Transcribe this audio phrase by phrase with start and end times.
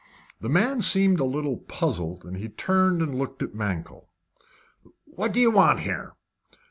[0.39, 2.25] The man seemed a little puzzled.
[2.35, 4.09] He turned and looked at Mankell.
[5.05, 6.13] "What do you want here?"